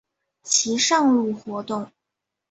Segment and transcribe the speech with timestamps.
[0.41, 1.91] 其上路活动。